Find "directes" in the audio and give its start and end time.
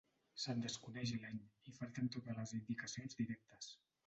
3.23-3.71